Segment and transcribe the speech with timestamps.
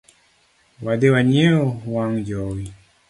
[0.83, 1.61] Wadhi wanyiew
[1.93, 2.65] wang jowi